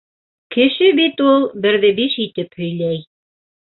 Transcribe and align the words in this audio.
Кеше 0.55 0.87
бит 1.01 1.21
ул 1.33 1.45
берҙе 1.67 1.93
биш 2.01 2.17
итеп 2.25 2.59
һөйләй. 2.63 3.03